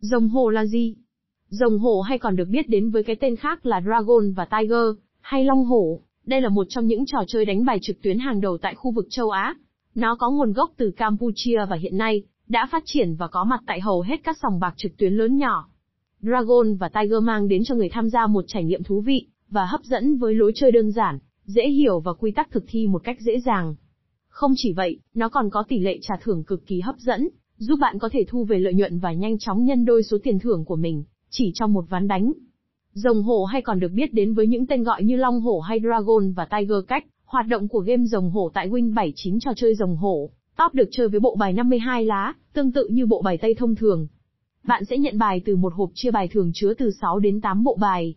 [0.00, 0.94] Rồng hổ là gì?
[1.48, 4.96] Rồng hổ hay còn được biết đến với cái tên khác là Dragon và Tiger,
[5.20, 6.00] hay Long hổ.
[6.26, 8.90] Đây là một trong những trò chơi đánh bài trực tuyến hàng đầu tại khu
[8.90, 9.54] vực châu Á.
[9.94, 13.60] Nó có nguồn gốc từ Campuchia và hiện nay, đã phát triển và có mặt
[13.66, 15.68] tại hầu hết các sòng bạc trực tuyến lớn nhỏ.
[16.20, 19.66] Dragon và Tiger mang đến cho người tham gia một trải nghiệm thú vị, và
[19.66, 23.04] hấp dẫn với lối chơi đơn giản, dễ hiểu và quy tắc thực thi một
[23.04, 23.74] cách dễ dàng.
[24.28, 27.28] Không chỉ vậy, nó còn có tỷ lệ trả thưởng cực kỳ hấp dẫn,
[27.60, 30.38] giúp bạn có thể thu về lợi nhuận và nhanh chóng nhân đôi số tiền
[30.38, 32.32] thưởng của mình, chỉ trong một ván đánh.
[32.92, 35.80] Rồng hổ hay còn được biết đến với những tên gọi như Long hổ hay
[35.80, 39.74] Dragon và Tiger cách, hoạt động của game rồng hổ tại Win 79 trò chơi
[39.74, 43.38] rồng hổ, top được chơi với bộ bài 52 lá, tương tự như bộ bài
[43.38, 44.06] Tây thông thường.
[44.64, 47.64] Bạn sẽ nhận bài từ một hộp chia bài thường chứa từ 6 đến 8
[47.64, 48.14] bộ bài.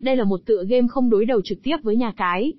[0.00, 2.52] Đây là một tựa game không đối đầu trực tiếp với nhà cái.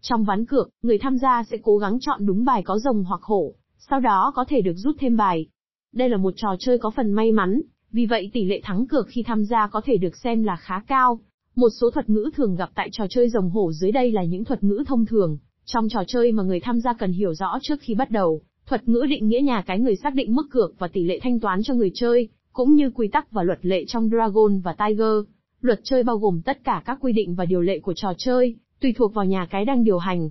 [0.00, 3.20] Trong ván cược, người tham gia sẽ cố gắng chọn đúng bài có rồng hoặc
[3.22, 5.46] hổ, sau đó có thể được rút thêm bài.
[5.92, 7.60] Đây là một trò chơi có phần may mắn,
[7.92, 10.80] vì vậy tỷ lệ thắng cược khi tham gia có thể được xem là khá
[10.88, 11.20] cao.
[11.56, 14.44] Một số thuật ngữ thường gặp tại trò chơi rồng hổ dưới đây là những
[14.44, 17.80] thuật ngữ thông thường, trong trò chơi mà người tham gia cần hiểu rõ trước
[17.80, 18.40] khi bắt đầu.
[18.66, 21.40] Thuật ngữ định nghĩa nhà cái người xác định mức cược và tỷ lệ thanh
[21.40, 25.24] toán cho người chơi, cũng như quy tắc và luật lệ trong Dragon và Tiger.
[25.60, 28.56] Luật chơi bao gồm tất cả các quy định và điều lệ của trò chơi,
[28.80, 30.30] tùy thuộc vào nhà cái đang điều hành.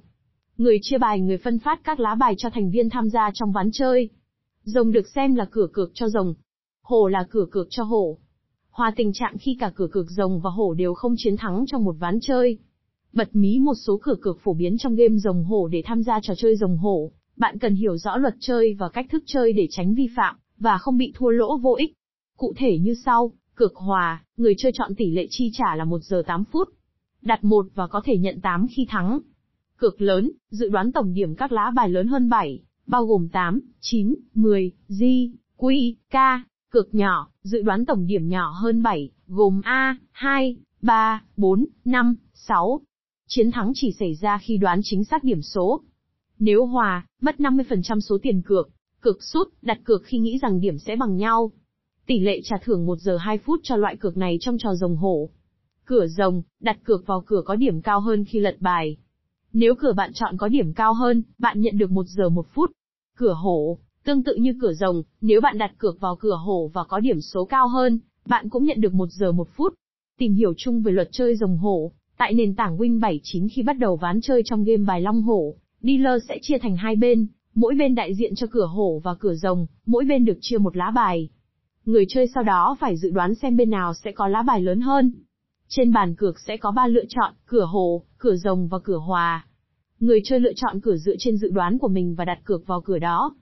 [0.57, 3.51] Người chia bài người phân phát các lá bài cho thành viên tham gia trong
[3.51, 4.09] ván chơi.
[4.63, 6.33] Rồng được xem là cửa cược cho rồng.
[6.83, 8.17] Hổ là cửa cược cho hổ.
[8.69, 11.83] Hòa tình trạng khi cả cửa cược rồng và hổ đều không chiến thắng trong
[11.83, 12.57] một ván chơi.
[13.13, 16.19] Bật mí một số cửa cược phổ biến trong game rồng hổ để tham gia
[16.23, 17.11] trò chơi rồng hổ.
[17.37, 20.77] Bạn cần hiểu rõ luật chơi và cách thức chơi để tránh vi phạm, và
[20.77, 21.93] không bị thua lỗ vô ích.
[22.37, 25.99] Cụ thể như sau, cược hòa, người chơi chọn tỷ lệ chi trả là 1
[26.03, 26.69] giờ 8 phút.
[27.21, 29.19] Đặt 1 và có thể nhận 8 khi thắng.
[29.77, 33.59] Cược lớn, dự đoán tổng điểm các lá bài lớn hơn 7, bao gồm 8,
[33.79, 35.03] 9, 10, G,
[35.57, 36.15] Q, K.
[36.71, 42.15] Cược nhỏ, dự đoán tổng điểm nhỏ hơn 7, gồm A, 2, 3, 4, 5,
[42.33, 42.81] 6.
[43.27, 45.81] Chiến thắng chỉ xảy ra khi đoán chính xác điểm số.
[46.39, 48.69] Nếu hòa, mất 50% số tiền cược.
[49.01, 51.51] Cược sút, đặt cược khi nghĩ rằng điểm sẽ bằng nhau.
[52.05, 54.95] Tỷ lệ trả thưởng 1 giờ 2 phút cho loại cược này trong trò rồng
[54.95, 55.29] hổ.
[55.85, 58.97] Cửa rồng, đặt cược vào cửa có điểm cao hơn khi lật bài.
[59.53, 62.71] Nếu cửa bạn chọn có điểm cao hơn, bạn nhận được 1 giờ 1 phút.
[63.17, 66.83] Cửa hổ, tương tự như cửa rồng, nếu bạn đặt cược vào cửa hổ và
[66.83, 69.73] có điểm số cao hơn, bạn cũng nhận được 1 giờ 1 phút.
[70.17, 73.77] Tìm hiểu chung về luật chơi rồng hổ, tại nền tảng Win 79 khi bắt
[73.77, 77.75] đầu ván chơi trong game bài Long Hổ, dealer sẽ chia thành hai bên, mỗi
[77.75, 80.91] bên đại diện cho cửa hổ và cửa rồng, mỗi bên được chia một lá
[80.91, 81.29] bài.
[81.85, 84.81] Người chơi sau đó phải dự đoán xem bên nào sẽ có lá bài lớn
[84.81, 85.11] hơn.
[85.67, 89.45] Trên bàn cược sẽ có 3 lựa chọn, cửa hồ, cửa rồng và cửa hòa.
[90.01, 92.81] Người chơi lựa chọn cửa dựa trên dự đoán của mình và đặt cược vào
[92.81, 93.35] cửa đó.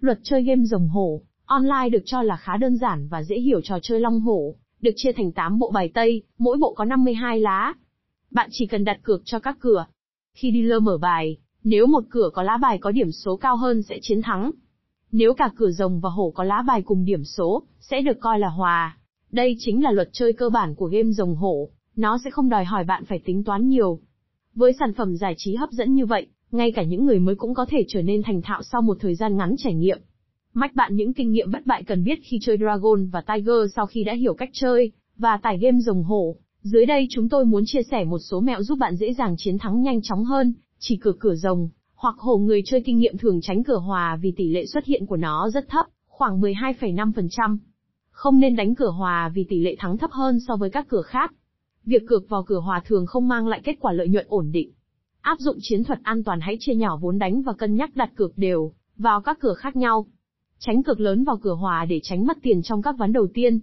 [0.00, 3.60] Luật chơi game rồng hổ, online được cho là khá đơn giản và dễ hiểu
[3.60, 7.40] trò chơi long hổ, được chia thành 8 bộ bài tây, mỗi bộ có 52
[7.40, 7.74] lá.
[8.30, 9.86] Bạn chỉ cần đặt cược cho các cửa.
[10.34, 13.82] Khi dealer mở bài, nếu một cửa có lá bài có điểm số cao hơn
[13.82, 14.50] sẽ chiến thắng.
[15.12, 18.38] Nếu cả cửa rồng và hổ có lá bài cùng điểm số, sẽ được coi
[18.38, 18.98] là hòa.
[19.32, 22.64] Đây chính là luật chơi cơ bản của game rồng hổ, nó sẽ không đòi
[22.64, 24.00] hỏi bạn phải tính toán nhiều.
[24.54, 27.54] Với sản phẩm giải trí hấp dẫn như vậy, ngay cả những người mới cũng
[27.54, 29.98] có thể trở nên thành thạo sau một thời gian ngắn trải nghiệm.
[30.54, 33.86] Mách bạn những kinh nghiệm bất bại cần biết khi chơi Dragon và Tiger sau
[33.86, 36.36] khi đã hiểu cách chơi, và tải game rồng hổ.
[36.62, 39.58] Dưới đây chúng tôi muốn chia sẻ một số mẹo giúp bạn dễ dàng chiến
[39.58, 43.40] thắng nhanh chóng hơn, chỉ cửa cửa rồng, hoặc hổ người chơi kinh nghiệm thường
[43.40, 47.58] tránh cửa hòa vì tỷ lệ xuất hiện của nó rất thấp, khoảng 12,5%.
[48.10, 51.02] Không nên đánh cửa hòa vì tỷ lệ thắng thấp hơn so với các cửa
[51.02, 51.34] khác.
[51.86, 54.72] Việc cược vào cửa hòa thường không mang lại kết quả lợi nhuận ổn định.
[55.20, 58.10] Áp dụng chiến thuật an toàn hãy chia nhỏ vốn đánh và cân nhắc đặt
[58.16, 60.06] cược đều vào các cửa khác nhau.
[60.58, 63.60] Tránh cược lớn vào cửa hòa để tránh mất tiền trong các ván đầu tiên.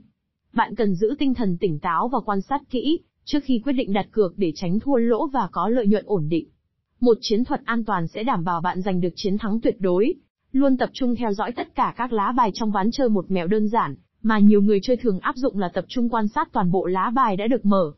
[0.53, 3.93] Bạn cần giữ tinh thần tỉnh táo và quan sát kỹ trước khi quyết định
[3.93, 6.47] đặt cược để tránh thua lỗ và có lợi nhuận ổn định.
[6.99, 10.13] Một chiến thuật an toàn sẽ đảm bảo bạn giành được chiến thắng tuyệt đối.
[10.51, 13.47] Luôn tập trung theo dõi tất cả các lá bài trong ván chơi một mẹo
[13.47, 16.71] đơn giản, mà nhiều người chơi thường áp dụng là tập trung quan sát toàn
[16.71, 17.91] bộ lá bài đã được mở.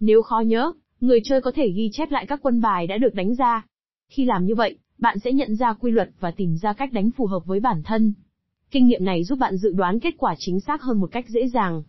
[0.00, 3.14] Nếu khó nhớ, người chơi có thể ghi chép lại các quân bài đã được
[3.14, 3.66] đánh ra.
[4.08, 7.10] Khi làm như vậy, bạn sẽ nhận ra quy luật và tìm ra cách đánh
[7.10, 8.12] phù hợp với bản thân.
[8.70, 11.48] Kinh nghiệm này giúp bạn dự đoán kết quả chính xác hơn một cách dễ
[11.48, 11.82] dàng.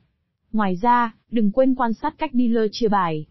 [0.51, 3.25] Ngoài ra, đừng quên quan sát cách dealer chia bài.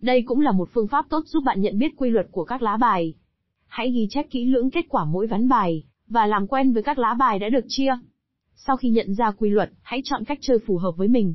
[0.00, 2.62] Đây cũng là một phương pháp tốt giúp bạn nhận biết quy luật của các
[2.62, 3.14] lá bài.
[3.66, 6.98] Hãy ghi chép kỹ lưỡng kết quả mỗi ván bài, và làm quen với các
[6.98, 7.92] lá bài đã được chia.
[8.54, 11.34] Sau khi nhận ra quy luật, hãy chọn cách chơi phù hợp với mình.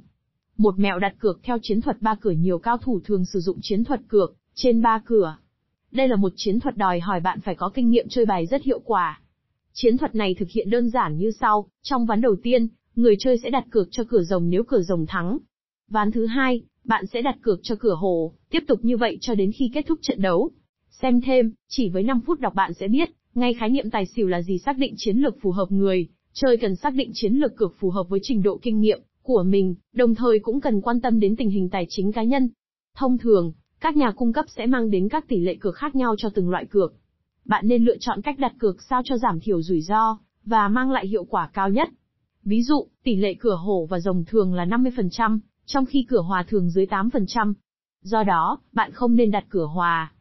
[0.58, 3.58] Một mẹo đặt cược theo chiến thuật ba cửa nhiều cao thủ thường sử dụng
[3.62, 5.38] chiến thuật cược trên ba cửa.
[5.92, 8.64] Đây là một chiến thuật đòi hỏi bạn phải có kinh nghiệm chơi bài rất
[8.64, 9.22] hiệu quả.
[9.74, 13.38] Chiến thuật này thực hiện đơn giản như sau, trong ván đầu tiên, người chơi
[13.38, 15.38] sẽ đặt cược cho cửa rồng nếu cửa rồng thắng.
[15.90, 18.34] Ván thứ hai, bạn sẽ đặt cược cho cửa hồ.
[18.50, 20.52] tiếp tục như vậy cho đến khi kết thúc trận đấu.
[20.90, 24.28] Xem thêm, chỉ với 5 phút đọc bạn sẽ biết, ngay khái niệm tài xỉu
[24.28, 27.56] là gì xác định chiến lược phù hợp người, chơi cần xác định chiến lược
[27.56, 31.02] cược phù hợp với trình độ kinh nghiệm của mình, đồng thời cũng cần quan
[31.02, 32.50] tâm đến tình hình tài chính cá nhân.
[32.96, 36.16] Thông thường, các nhà cung cấp sẽ mang đến các tỷ lệ cược khác nhau
[36.18, 36.94] cho từng loại cược.
[37.46, 40.92] Bạn nên lựa chọn cách đặt cược sao cho giảm thiểu rủi ro và mang
[40.92, 41.90] lại hiệu quả cao nhất.
[42.44, 46.46] Ví dụ, tỷ lệ cửa hổ và rồng thường là 50%, trong khi cửa hòa
[46.48, 47.54] thường dưới 8%.
[48.02, 50.12] Do đó, bạn không nên đặt cửa hòa.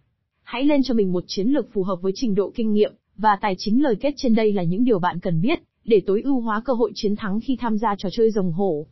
[0.43, 3.39] Hãy lên cho mình một chiến lược phù hợp với trình độ kinh nghiệm và
[3.41, 6.41] tài chính lời kết trên đây là những điều bạn cần biết để tối ưu
[6.41, 8.87] hóa cơ hội chiến thắng khi tham gia trò chơi rồng hổ.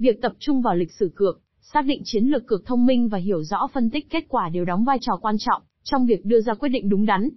[0.00, 3.18] Việc tập trung vào lịch sử cược, xác định chiến lược cược thông minh và
[3.18, 6.40] hiểu rõ phân tích kết quả đều đóng vai trò quan trọng trong việc đưa
[6.40, 7.28] ra quyết định đúng đắn.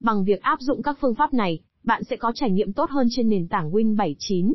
[0.00, 3.06] Bằng việc áp dụng các phương pháp này, bạn sẽ có trải nghiệm tốt hơn
[3.10, 4.52] trên nền tảng Win79.